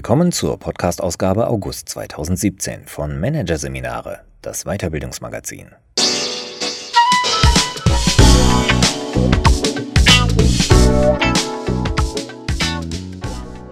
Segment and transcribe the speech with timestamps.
[0.00, 5.72] Willkommen zur Podcast-Ausgabe August 2017 von Managerseminare, das Weiterbildungsmagazin.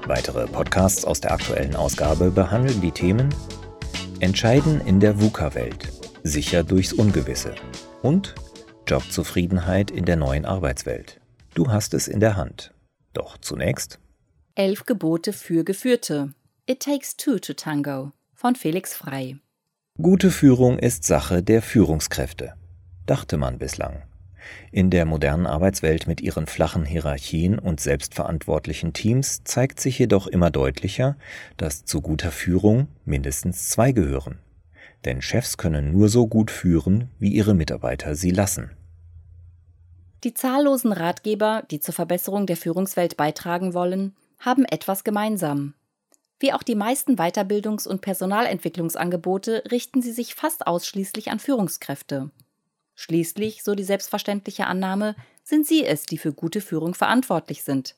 [0.07, 3.35] Weitere Podcasts aus der aktuellen Ausgabe behandeln die Themen
[4.21, 5.89] Entscheiden in der VUCA-Welt,
[6.25, 7.55] sicher durchs Ungewisse
[8.03, 8.35] und
[8.87, 11.23] Jobzufriedenheit in der neuen Arbeitswelt.
[11.55, 12.75] Du hast es in der Hand.
[13.15, 13.99] Doch zunächst
[14.59, 16.35] Elf Gebote für Geführte.
[16.67, 19.37] It Takes Two to Tango von Felix Frei.
[20.03, 22.55] Gute Führung ist Sache der Führungskräfte,
[23.07, 24.03] dachte man bislang.
[24.73, 30.51] In der modernen Arbeitswelt mit ihren flachen Hierarchien und selbstverantwortlichen Teams zeigt sich jedoch immer
[30.51, 31.17] deutlicher,
[31.57, 34.41] dass zu guter Führung mindestens zwei gehören.
[35.05, 38.73] Denn Chefs können nur so gut führen, wie ihre Mitarbeiter sie lassen.
[40.25, 45.75] Die zahllosen Ratgeber, die zur Verbesserung der Führungswelt beitragen wollen, haben etwas gemeinsam.
[46.41, 52.31] Wie auch die meisten Weiterbildungs- und Personalentwicklungsangebote richten sie sich fast ausschließlich an Führungskräfte.
[52.95, 57.97] Schließlich, so die selbstverständliche Annahme, sind sie es, die für gute Führung verantwortlich sind.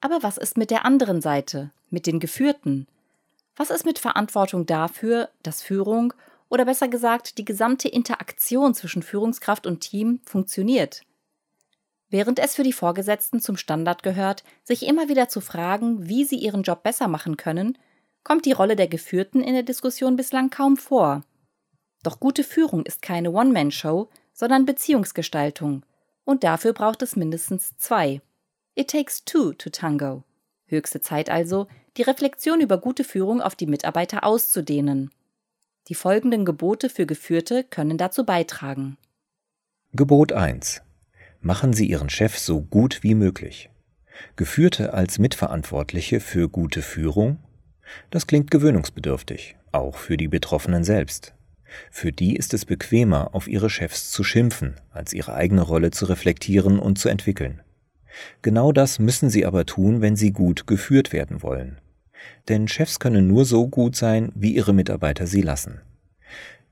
[0.00, 2.86] Aber was ist mit der anderen Seite, mit den Geführten?
[3.56, 6.12] Was ist mit Verantwortung dafür, dass Führung
[6.48, 11.02] oder besser gesagt die gesamte Interaktion zwischen Führungskraft und Team funktioniert?
[12.12, 16.36] Während es für die Vorgesetzten zum Standard gehört, sich immer wieder zu fragen, wie sie
[16.36, 17.78] ihren Job besser machen können,
[18.22, 21.24] kommt die Rolle der Geführten in der Diskussion bislang kaum vor.
[22.02, 25.86] Doch gute Führung ist keine One-Man-Show, sondern Beziehungsgestaltung.
[26.24, 28.20] Und dafür braucht es mindestens zwei.
[28.74, 30.22] It takes two to tango.
[30.66, 31.66] Höchste Zeit also,
[31.96, 35.10] die Reflexion über gute Führung auf die Mitarbeiter auszudehnen.
[35.88, 38.98] Die folgenden Gebote für Geführte können dazu beitragen.
[39.92, 40.82] Gebot 1
[41.42, 43.70] machen Sie Ihren Chef so gut wie möglich.
[44.36, 47.38] Geführte als Mitverantwortliche für gute Führung?
[48.10, 51.34] Das klingt gewöhnungsbedürftig, auch für die Betroffenen selbst.
[51.90, 56.06] Für die ist es bequemer, auf ihre Chefs zu schimpfen, als ihre eigene Rolle zu
[56.06, 57.62] reflektieren und zu entwickeln.
[58.42, 61.78] Genau das müssen sie aber tun, wenn sie gut geführt werden wollen.
[62.48, 65.80] Denn Chefs können nur so gut sein, wie ihre Mitarbeiter sie lassen.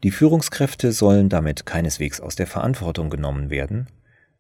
[0.03, 3.87] Die Führungskräfte sollen damit keineswegs aus der Verantwortung genommen werden,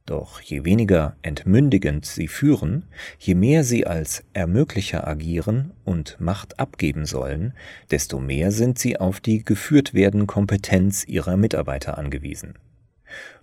[0.06, 2.84] doch je weniger entmündigend sie führen,
[3.18, 7.54] je mehr sie als Ermöglicher agieren und Macht abgeben sollen,
[7.90, 12.54] desto mehr sind sie auf die geführt werden Kompetenz ihrer Mitarbeiter angewiesen.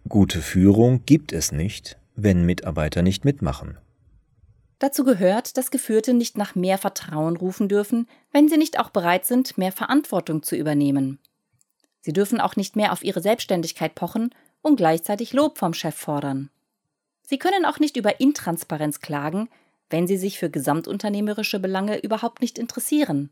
[0.08, 3.78] Gute Führung gibt es nicht, wenn Mitarbeiter nicht mitmachen.
[4.80, 9.26] Dazu gehört, dass Geführte nicht nach mehr Vertrauen rufen dürfen, wenn sie nicht auch bereit
[9.26, 11.20] sind, mehr Verantwortung zu übernehmen.
[12.02, 14.30] Sie dürfen auch nicht mehr auf ihre Selbstständigkeit pochen
[14.62, 16.50] und gleichzeitig Lob vom Chef fordern.
[17.24, 19.50] Sie können auch nicht über Intransparenz klagen,
[19.90, 23.30] wenn sie sich für gesamtunternehmerische Belange überhaupt nicht interessieren.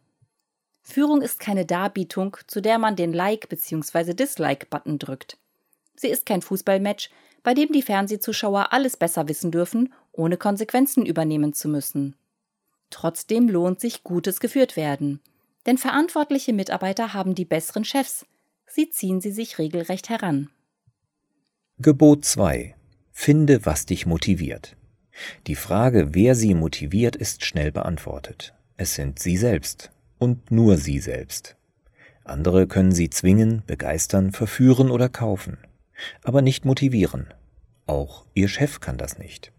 [0.83, 4.13] Führung ist keine Darbietung, zu der man den Like- bzw.
[4.13, 5.37] Dislike-Button drückt.
[5.95, 7.09] Sie ist kein Fußballmatch,
[7.41, 12.15] bei dem die Fernsehzuschauer alles besser wissen dürfen, ohne Konsequenzen übernehmen zu müssen.
[12.89, 15.21] Trotzdem lohnt sich gutes geführt werden.
[15.65, 18.25] Denn verantwortliche Mitarbeiter haben die besseren Chefs.
[18.67, 20.49] Sie ziehen sie sich regelrecht heran.
[21.77, 22.73] Gebot 2.
[23.11, 24.77] Finde, was dich motiviert.
[25.45, 28.53] Die Frage, wer sie motiviert, ist schnell beantwortet.
[28.77, 31.57] Es sind sie selbst und nur sie selbst.
[32.23, 35.57] Andere können sie zwingen, begeistern, verführen oder kaufen,
[36.23, 37.33] aber nicht motivieren.
[37.87, 39.51] Auch ihr Chef kann das nicht.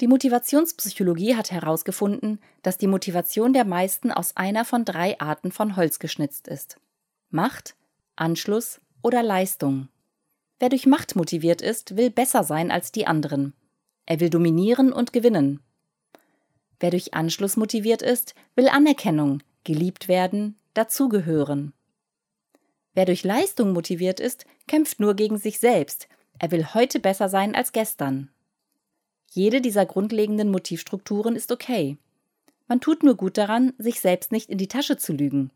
[0.00, 5.76] Die Motivationspsychologie hat herausgefunden, dass die Motivation der meisten aus einer von drei Arten von
[5.76, 6.76] Holz geschnitzt ist.
[7.30, 7.76] Macht,
[8.16, 9.88] Anschluss oder Leistung.
[10.60, 13.54] Wer durch Macht motiviert ist, will besser sein als die anderen.
[14.06, 15.60] Er will dominieren und gewinnen.
[16.80, 21.72] Wer durch Anschluss motiviert ist, will Anerkennung, geliebt werden, dazugehören.
[22.94, 26.08] Wer durch Leistung motiviert ist, kämpft nur gegen sich selbst.
[26.38, 28.30] Er will heute besser sein als gestern.
[29.30, 31.98] Jede dieser grundlegenden Motivstrukturen ist okay.
[32.66, 35.50] Man tut nur gut daran, sich selbst nicht in die Tasche zu lügen.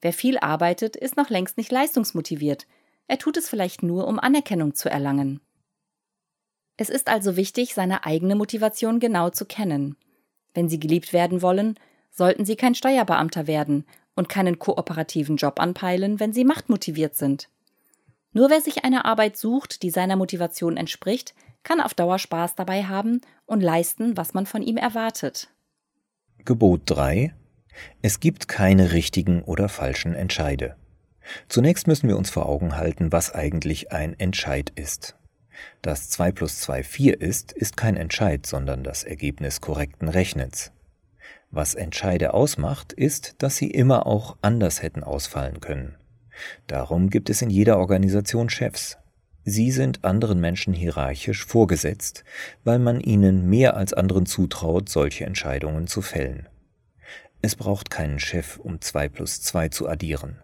[0.00, 2.66] Wer viel arbeitet, ist noch längst nicht leistungsmotiviert,
[3.06, 5.40] er tut es vielleicht nur, um Anerkennung zu erlangen.
[6.76, 9.96] Es ist also wichtig, seine eigene Motivation genau zu kennen.
[10.54, 11.78] Wenn Sie geliebt werden wollen,
[12.10, 13.84] sollten Sie kein Steuerbeamter werden
[14.14, 17.48] und keinen kooperativen Job anpeilen, wenn Sie machtmotiviert sind.
[18.32, 22.84] Nur wer sich eine Arbeit sucht, die seiner Motivation entspricht, kann auf Dauer Spaß dabei
[22.84, 25.48] haben und leisten, was man von ihm erwartet.
[26.44, 27.34] Gebot 3
[28.02, 30.76] Es gibt keine richtigen oder falschen Entscheide.
[31.48, 35.16] Zunächst müssen wir uns vor Augen halten, was eigentlich ein Entscheid ist.
[35.82, 40.72] Dass 2 plus 2 4 ist, ist kein Entscheid, sondern das Ergebnis korrekten Rechnens.
[41.50, 45.96] Was Entscheide ausmacht, ist, dass sie immer auch anders hätten ausfallen können.
[46.66, 48.98] Darum gibt es in jeder Organisation Chefs.
[49.44, 52.24] Sie sind anderen Menschen hierarchisch vorgesetzt,
[52.64, 56.48] weil man ihnen mehr als anderen zutraut, solche Entscheidungen zu fällen.
[57.42, 60.38] Es braucht keinen Chef, um zwei plus zwei zu addieren.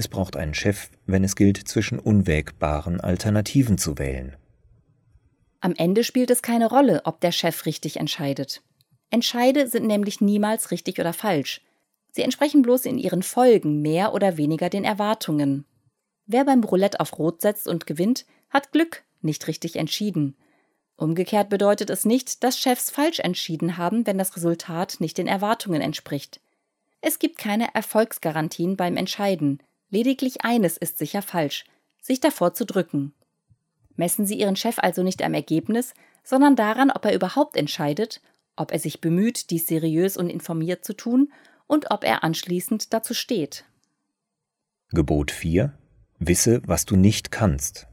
[0.00, 4.34] Es braucht einen Chef, wenn es gilt, zwischen unwägbaren Alternativen zu wählen.
[5.60, 8.62] Am Ende spielt es keine Rolle, ob der Chef richtig entscheidet.
[9.10, 11.60] Entscheide sind nämlich niemals richtig oder falsch.
[12.12, 15.66] Sie entsprechen bloß in ihren Folgen mehr oder weniger den Erwartungen.
[16.24, 20.34] Wer beim Roulette auf Rot setzt und gewinnt, hat Glück, nicht richtig entschieden.
[20.96, 25.82] Umgekehrt bedeutet es nicht, dass Chefs falsch entschieden haben, wenn das Resultat nicht den Erwartungen
[25.82, 26.40] entspricht.
[27.02, 29.62] Es gibt keine Erfolgsgarantien beim Entscheiden.
[29.90, 31.64] Lediglich eines ist sicher falsch,
[32.00, 33.12] sich davor zu drücken.
[33.96, 35.94] Messen Sie Ihren Chef also nicht am Ergebnis,
[36.24, 38.20] sondern daran, ob er überhaupt entscheidet
[38.60, 41.32] ob er sich bemüht, dies seriös und informiert zu tun
[41.66, 43.64] und ob er anschließend dazu steht.
[44.90, 45.72] Gebot 4.
[46.18, 47.86] Wisse, was du nicht kannst.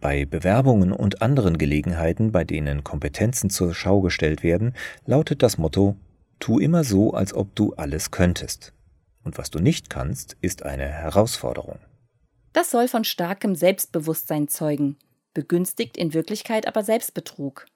[0.00, 4.74] Bei Bewerbungen und anderen Gelegenheiten, bei denen Kompetenzen zur Schau gestellt werden,
[5.06, 5.96] lautet das Motto
[6.40, 8.72] Tu immer so, als ob du alles könntest.
[9.24, 11.78] Und was du nicht kannst, ist eine Herausforderung.
[12.52, 14.96] Das soll von starkem Selbstbewusstsein zeugen,
[15.32, 17.66] begünstigt in Wirklichkeit aber Selbstbetrug.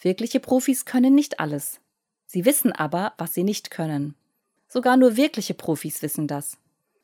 [0.00, 1.80] Wirkliche Profis können nicht alles.
[2.26, 4.14] Sie wissen aber, was sie nicht können.
[4.68, 6.58] Sogar nur wirkliche Profis wissen das.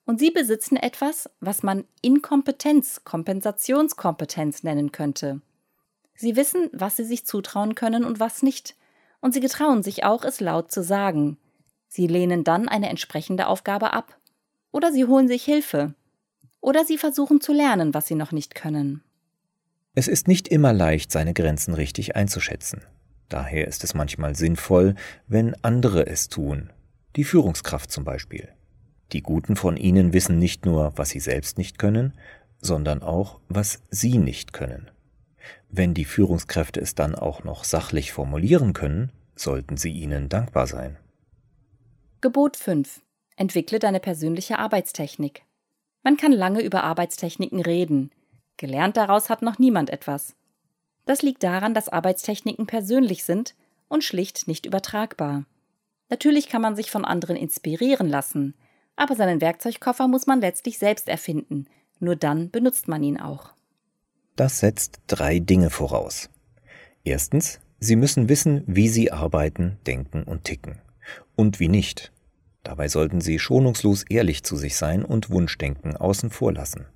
[0.06, 5.40] Und sie besitzen etwas, was man Inkompetenz, Kompensationskompetenz nennen könnte.
[6.14, 8.76] Sie wissen, was sie sich zutrauen können und was nicht.
[9.20, 11.38] Und sie getrauen sich auch, es laut zu sagen.
[11.96, 14.18] Sie lehnen dann eine entsprechende Aufgabe ab.
[14.72, 15.94] Oder sie holen sich Hilfe.
[16.60, 19.04] Oder sie versuchen zu lernen, was sie noch nicht können.
[19.94, 22.80] Es ist nicht immer leicht, seine Grenzen richtig einzuschätzen.
[23.28, 24.96] Daher ist es manchmal sinnvoll,
[25.28, 26.72] wenn andere es tun,
[27.14, 28.48] die Führungskraft zum Beispiel.
[29.12, 32.14] Die Guten von ihnen wissen nicht nur, was sie selbst nicht können,
[32.60, 34.90] sondern auch, was sie nicht können.
[35.68, 40.96] Wenn die Führungskräfte es dann auch noch sachlich formulieren können, sollten sie ihnen dankbar sein.
[42.24, 43.02] Gebot 5.
[43.36, 45.42] Entwickle deine persönliche Arbeitstechnik.
[46.02, 48.10] Man kann lange über Arbeitstechniken reden,
[48.56, 50.34] Gelernt daraus hat noch niemand etwas.
[51.04, 53.54] Das liegt daran, dass Arbeitstechniken persönlich sind
[53.88, 55.44] und schlicht nicht übertragbar.
[56.08, 58.54] Natürlich kann man sich von anderen inspirieren lassen,
[58.96, 61.66] aber seinen Werkzeugkoffer muss man letztlich selbst erfinden,
[62.00, 63.50] nur dann benutzt man ihn auch.
[64.34, 66.30] Das setzt drei Dinge voraus.
[67.04, 70.80] Erstens, Sie müssen wissen, wie Sie arbeiten, denken und ticken.
[71.36, 72.13] Und wie nicht.
[72.64, 76.86] Dabei sollten Sie schonungslos ehrlich zu sich sein und Wunschdenken außen vor lassen.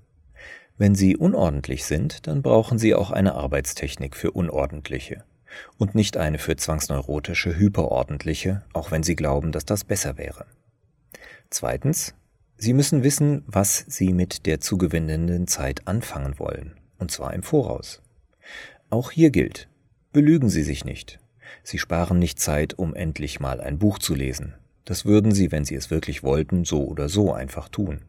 [0.78, 5.24] Wenn Sie unordentlich sind, dann brauchen Sie auch eine Arbeitstechnik für Unordentliche
[5.76, 10.46] und nicht eine für zwangsneurotische Hyperordentliche, auch wenn Sie glauben, dass das besser wäre.
[11.50, 12.14] Zweitens,
[12.56, 18.02] Sie müssen wissen, was Sie mit der zugewinnenden Zeit anfangen wollen, und zwar im Voraus.
[18.90, 19.68] Auch hier gilt,
[20.12, 21.18] belügen Sie sich nicht.
[21.62, 24.54] Sie sparen nicht Zeit, um endlich mal ein Buch zu lesen.
[24.88, 28.00] Das würden Sie, wenn Sie es wirklich wollten, so oder so einfach tun.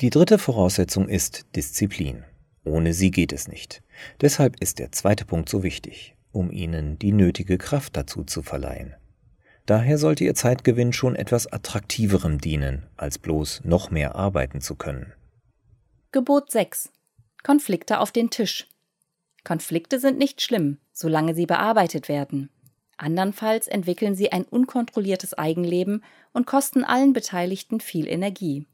[0.00, 2.22] Die dritte Voraussetzung ist Disziplin.
[2.62, 3.82] Ohne sie geht es nicht.
[4.20, 8.94] Deshalb ist der zweite Punkt so wichtig, um Ihnen die nötige Kraft dazu zu verleihen.
[9.66, 15.14] Daher sollte Ihr Zeitgewinn schon etwas Attraktiverem dienen, als bloß noch mehr arbeiten zu können.
[16.12, 16.92] Gebot 6.
[17.42, 18.68] Konflikte auf den Tisch.
[19.42, 22.50] Konflikte sind nicht schlimm, solange sie bearbeitet werden.
[22.96, 28.66] Andernfalls entwickeln sie ein unkontrolliertes Eigenleben und kosten allen Beteiligten viel Energie.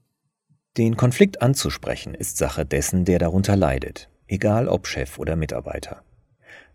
[0.76, 6.02] Den Konflikt anzusprechen ist Sache dessen, der darunter leidet, egal ob Chef oder Mitarbeiter.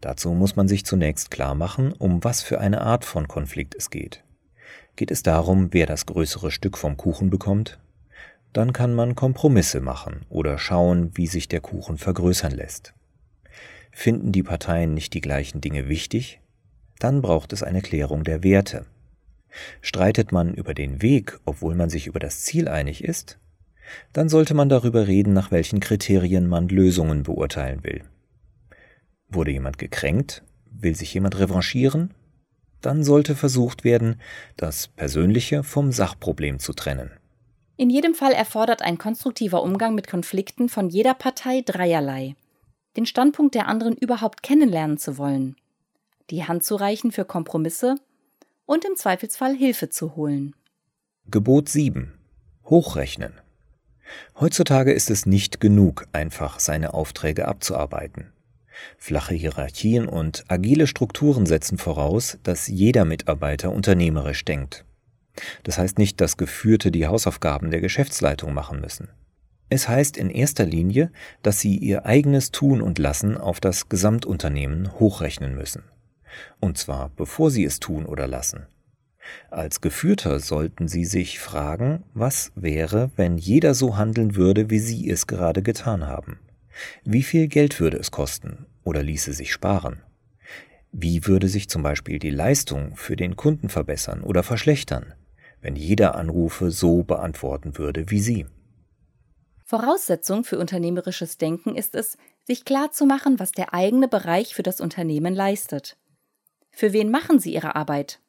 [0.01, 3.89] Dazu muss man sich zunächst klar machen, um was für eine Art von Konflikt es
[3.89, 4.23] geht.
[4.95, 7.79] Geht es darum, wer das größere Stück vom Kuchen bekommt?
[8.53, 12.93] Dann kann man Kompromisse machen oder schauen, wie sich der Kuchen vergrößern lässt.
[13.91, 16.39] Finden die Parteien nicht die gleichen Dinge wichtig?
[16.99, 18.85] Dann braucht es eine Klärung der Werte.
[19.81, 23.39] Streitet man über den Weg, obwohl man sich über das Ziel einig ist?
[24.13, 28.03] Dann sollte man darüber reden, nach welchen Kriterien man Lösungen beurteilen will.
[29.29, 30.43] Wurde jemand gekränkt?
[30.71, 32.13] Will sich jemand revanchieren?
[32.81, 34.21] Dann sollte versucht werden,
[34.55, 37.11] das Persönliche vom Sachproblem zu trennen.
[37.75, 42.35] In jedem Fall erfordert ein konstruktiver Umgang mit Konflikten von jeder Partei dreierlei.
[42.95, 45.55] Den Standpunkt der anderen überhaupt kennenlernen zu wollen,
[46.29, 47.95] die Hand zu reichen für Kompromisse
[48.65, 50.55] und im Zweifelsfall Hilfe zu holen.
[51.29, 52.13] Gebot 7.
[52.65, 53.33] Hochrechnen.
[54.39, 58.31] Heutzutage ist es nicht genug, einfach seine Aufträge abzuarbeiten.
[58.97, 64.85] Flache Hierarchien und agile Strukturen setzen voraus, dass jeder Mitarbeiter unternehmerisch denkt.
[65.63, 69.09] Das heißt nicht, dass Geführte die Hausaufgaben der Geschäftsleitung machen müssen.
[69.69, 74.99] Es heißt in erster Linie, dass sie ihr eigenes Tun und Lassen auf das Gesamtunternehmen
[74.99, 75.83] hochrechnen müssen.
[76.59, 78.67] Und zwar bevor sie es tun oder lassen.
[79.49, 85.09] Als Geführter sollten Sie sich fragen, was wäre, wenn jeder so handeln würde, wie Sie
[85.09, 86.39] es gerade getan haben.
[87.03, 90.01] Wie viel Geld würde es kosten oder ließe sich sparen?
[90.91, 95.13] Wie würde sich zum Beispiel die Leistung für den Kunden verbessern oder verschlechtern,
[95.61, 98.45] wenn jeder Anrufe so beantworten würde wie Sie?
[99.65, 105.35] Voraussetzung für unternehmerisches Denken ist es, sich klarzumachen, was der eigene Bereich für das Unternehmen
[105.35, 105.97] leistet.
[106.77, 108.19] Für wen machen Sie Ihre Arbeit?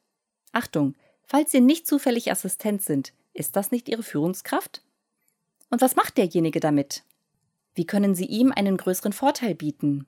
[0.53, 4.83] Achtung, falls Sie nicht zufällig Assistent sind, ist das nicht Ihre Führungskraft?
[5.69, 7.05] Und was macht derjenige damit?
[7.75, 10.07] Wie können Sie ihm einen größeren Vorteil bieten?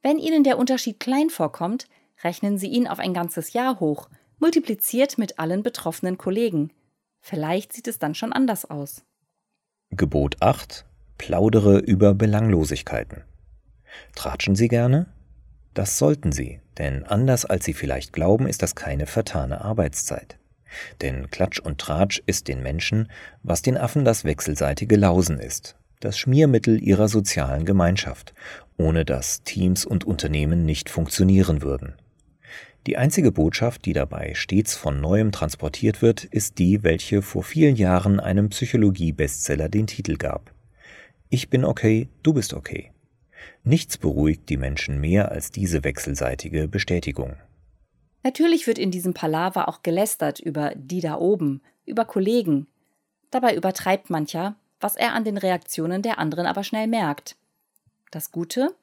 [0.00, 1.88] Wenn Ihnen der Unterschied klein vorkommt,
[2.24, 6.72] rechnen Sie ihn auf ein ganzes Jahr hoch, multipliziert mit allen betroffenen Kollegen.
[7.20, 9.04] Vielleicht sieht es dann schon anders aus.
[9.90, 10.86] Gebot 8.
[11.18, 13.24] Plaudere über Belanglosigkeiten.
[14.14, 15.12] Tratschen Sie gerne?
[15.74, 20.38] Das sollten Sie, denn anders als Sie vielleicht glauben, ist das keine vertane Arbeitszeit.
[21.00, 23.10] Denn Klatsch und Tratsch ist den Menschen,
[23.42, 28.34] was den Affen das wechselseitige Lausen ist das Schmiermittel ihrer sozialen Gemeinschaft,
[28.76, 31.94] ohne dass Teams und Unternehmen nicht funktionieren würden.
[32.86, 37.74] Die einzige Botschaft, die dabei stets von neuem transportiert wird, ist die, welche vor vielen
[37.74, 40.52] Jahren einem Psychologie-Bestseller den Titel gab.
[41.28, 42.92] Ich bin okay, du bist okay.
[43.64, 47.36] Nichts beruhigt die Menschen mehr als diese wechselseitige Bestätigung.
[48.22, 52.66] Natürlich wird in diesem Palaver auch gelästert über die da oben, über Kollegen.
[53.30, 57.36] Dabei übertreibt mancher, was er an den Reaktionen der anderen aber schnell merkt.
[58.10, 58.74] Das Gute?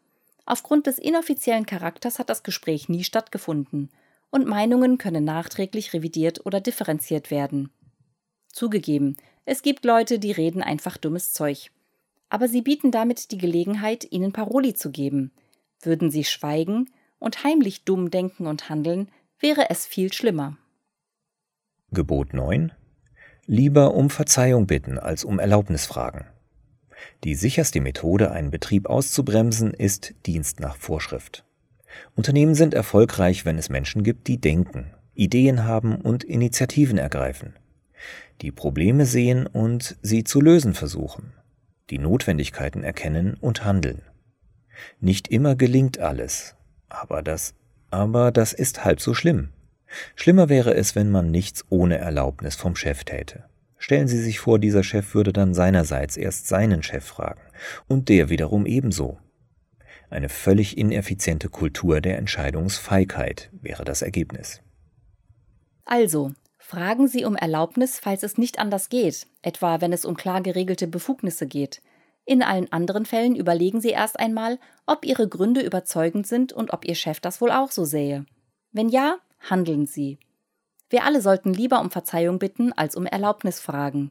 [0.45, 3.89] Aufgrund des inoffiziellen Charakters hat das Gespräch nie stattgefunden
[4.29, 7.69] und Meinungen können nachträglich revidiert oder differenziert werden.
[8.51, 11.71] Zugegeben, es gibt Leute, die reden einfach dummes Zeug.
[12.33, 15.31] Aber sie bieten damit die Gelegenheit, ihnen Paroli zu geben.
[15.79, 20.57] Würden sie schweigen und heimlich dumm denken und handeln, wäre es viel schlimmer.
[21.91, 22.71] Gebot 9
[23.45, 26.25] Lieber um Verzeihung bitten als um Erlaubnis fragen.
[27.23, 31.45] Die sicherste Methode, einen Betrieb auszubremsen, ist Dienst nach Vorschrift.
[32.15, 37.53] Unternehmen sind erfolgreich, wenn es Menschen gibt, die denken, Ideen haben und Initiativen ergreifen,
[38.41, 41.33] die Probleme sehen und sie zu lösen versuchen,
[41.89, 44.01] die Notwendigkeiten erkennen und handeln.
[44.99, 46.55] Nicht immer gelingt alles,
[46.89, 47.55] aber das,
[47.91, 49.49] aber das ist halb so schlimm.
[50.15, 53.45] Schlimmer wäre es, wenn man nichts ohne Erlaubnis vom Chef täte.
[53.77, 57.41] Stellen Sie sich vor, dieser Chef würde dann seinerseits erst seinen Chef fragen
[57.87, 59.19] und der wiederum ebenso.
[60.09, 64.61] Eine völlig ineffiziente Kultur der Entscheidungsfeigheit wäre das Ergebnis.
[65.85, 66.31] Also,
[66.73, 70.87] fragen Sie um Erlaubnis, falls es nicht anders geht, etwa wenn es um klar geregelte
[70.87, 71.83] Befugnisse geht.
[72.25, 76.85] In allen anderen Fällen überlegen Sie erst einmal, ob Ihre Gründe überzeugend sind und ob
[76.85, 78.25] Ihr Chef das wohl auch so sähe.
[78.71, 80.17] Wenn ja, handeln Sie.
[80.89, 84.09] Wir alle sollten lieber um Verzeihung bitten, als um Erlaubnis fragen.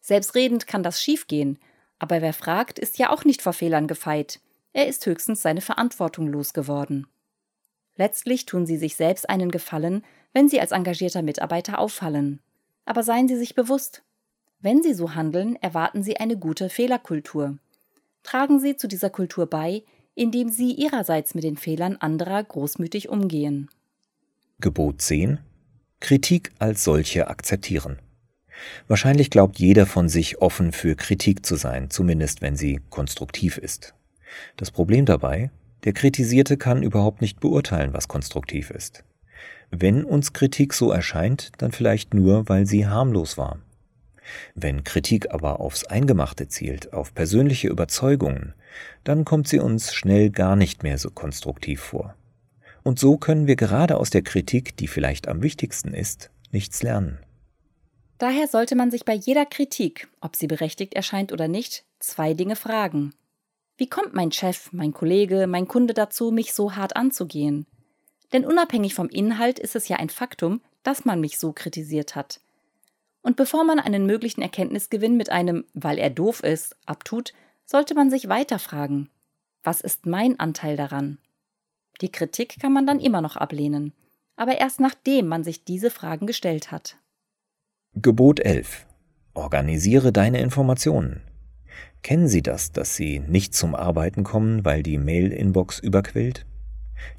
[0.00, 1.60] Selbstredend kann das schiefgehen,
[2.00, 4.40] aber wer fragt, ist ja auch nicht vor Fehlern gefeit.
[4.72, 7.06] Er ist höchstens seine Verantwortung losgeworden.
[7.96, 12.40] Letztlich tun Sie sich selbst einen Gefallen, wenn Sie als engagierter Mitarbeiter auffallen.
[12.84, 14.02] Aber seien Sie sich bewusst,
[14.60, 17.58] wenn Sie so handeln, erwarten Sie eine gute Fehlerkultur.
[18.22, 19.84] Tragen Sie zu dieser Kultur bei,
[20.14, 23.68] indem Sie Ihrerseits mit den Fehlern anderer großmütig umgehen.
[24.60, 25.38] Gebot 10
[26.00, 27.98] Kritik als solche akzeptieren.
[28.88, 33.94] Wahrscheinlich glaubt jeder von sich offen für Kritik zu sein, zumindest wenn sie konstruktiv ist.
[34.56, 35.50] Das Problem dabei,
[35.84, 39.04] der Kritisierte kann überhaupt nicht beurteilen, was konstruktiv ist.
[39.70, 43.58] Wenn uns Kritik so erscheint, dann vielleicht nur, weil sie harmlos war.
[44.54, 48.54] Wenn Kritik aber aufs Eingemachte zielt, auf persönliche Überzeugungen,
[49.04, 52.14] dann kommt sie uns schnell gar nicht mehr so konstruktiv vor.
[52.82, 57.18] Und so können wir gerade aus der Kritik, die vielleicht am wichtigsten ist, nichts lernen.
[58.18, 62.56] Daher sollte man sich bei jeder Kritik, ob sie berechtigt erscheint oder nicht, zwei Dinge
[62.56, 63.12] fragen.
[63.76, 67.66] Wie kommt mein Chef, mein Kollege, mein Kunde dazu, mich so hart anzugehen?
[68.32, 72.40] Denn unabhängig vom Inhalt ist es ja ein Faktum, dass man mich so kritisiert hat.
[73.22, 77.32] Und bevor man einen möglichen Erkenntnisgewinn mit einem, weil er doof ist, abtut,
[77.64, 79.08] sollte man sich weiter fragen.
[79.62, 81.18] Was ist mein Anteil daran?
[82.00, 83.92] Die Kritik kann man dann immer noch ablehnen,
[84.36, 86.96] aber erst nachdem man sich diese Fragen gestellt hat.
[87.94, 88.86] Gebot 11.
[89.32, 91.22] Organisiere deine Informationen.
[92.02, 96.46] Kennen Sie das, dass Sie nicht zum Arbeiten kommen, weil die Mail-Inbox überquillt?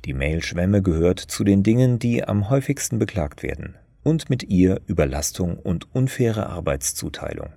[0.06, 5.58] Die Mailschwemme gehört zu den Dingen, die am häufigsten beklagt werden und mit ihr Überlastung
[5.58, 7.54] und unfaire Arbeitszuteilung.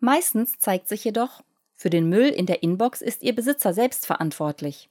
[0.00, 1.42] Meistens zeigt sich jedoch,
[1.74, 4.90] für den Müll in der Inbox ist Ihr Besitzer selbst verantwortlich.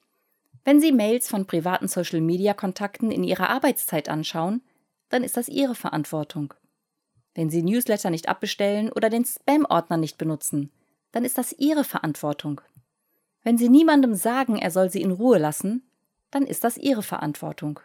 [0.64, 4.62] Wenn Sie Mails von privaten Social-Media-Kontakten in Ihrer Arbeitszeit anschauen,
[5.10, 6.54] dann ist das Ihre Verantwortung.
[7.36, 10.72] Wenn Sie Newsletter nicht abbestellen oder den Spam-Ordner nicht benutzen,
[11.18, 12.62] dann ist das Ihre Verantwortung.
[13.42, 15.82] Wenn Sie niemandem sagen, er soll Sie in Ruhe lassen,
[16.30, 17.80] dann ist das Ihre Verantwortung.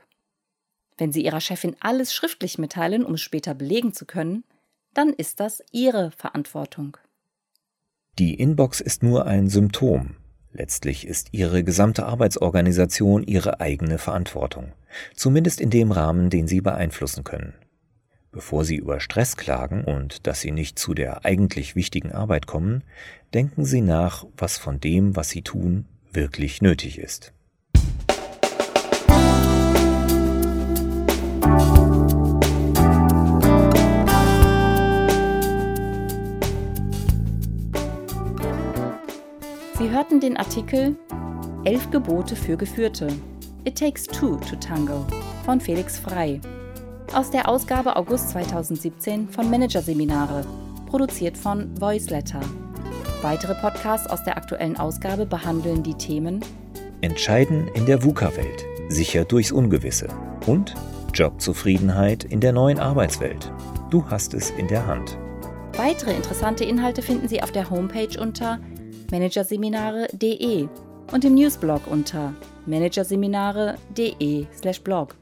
[0.98, 4.44] Wenn Sie Ihrer Chefin alles schriftlich mitteilen, um es später belegen zu können,
[4.92, 6.98] dann ist das Ihre Verantwortung.
[8.18, 10.16] Die Inbox ist nur ein Symptom.
[10.52, 14.74] Letztlich ist Ihre gesamte Arbeitsorganisation Ihre eigene Verantwortung,
[15.16, 17.54] zumindest in dem Rahmen, den Sie beeinflussen können.
[18.34, 22.82] Bevor Sie über Stress klagen und dass Sie nicht zu der eigentlich wichtigen Arbeit kommen,
[23.34, 27.34] denken Sie nach, was von dem, was Sie tun, wirklich nötig ist.
[39.78, 40.96] Sie hörten den Artikel
[41.64, 43.08] Elf Gebote für Geführte.
[43.64, 45.06] It Takes Two to Tango
[45.44, 46.40] von Felix Frei.
[47.14, 50.46] Aus der Ausgabe August 2017 von Managerseminare,
[50.86, 52.40] produziert von Voiceletter.
[53.20, 56.42] Weitere Podcasts aus der aktuellen Ausgabe behandeln die Themen
[57.02, 60.08] Entscheiden in der VUCA-Welt, sicher durchs Ungewisse
[60.46, 60.72] und
[61.12, 63.52] Jobzufriedenheit in der neuen Arbeitswelt.
[63.90, 65.18] Du hast es in der Hand.
[65.76, 68.58] Weitere interessante Inhalte finden Sie auf der Homepage unter
[69.10, 70.66] managerseminare.de
[71.12, 72.32] und im Newsblog unter
[72.64, 75.14] managerseminare.de/blog.